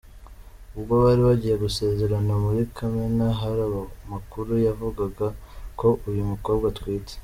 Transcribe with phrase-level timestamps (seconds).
[0.77, 3.61] Ubwo bari bagiye gusezerana muri Kamena hari
[4.03, 5.27] amakuru yavugaga
[5.79, 7.13] ko uyu mukobwa atwite.